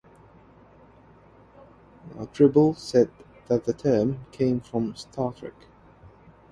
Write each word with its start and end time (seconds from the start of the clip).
Tribble 2.33 2.73
said 2.73 3.11
that 3.45 3.65
the 3.65 3.73
term 3.73 4.25
came 4.31 4.59
from 4.59 4.95
"Star 4.95 5.31
Trek". 5.31 5.53